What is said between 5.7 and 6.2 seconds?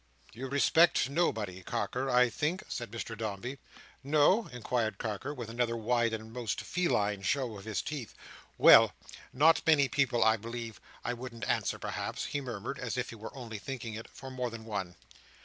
wide